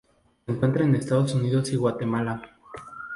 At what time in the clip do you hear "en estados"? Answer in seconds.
0.83-1.35